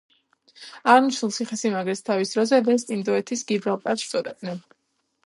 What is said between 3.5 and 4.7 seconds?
გიბრალტარს“ უწოდებდნენ.